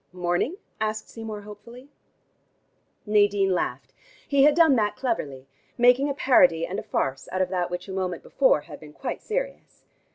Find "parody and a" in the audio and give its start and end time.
6.15-6.83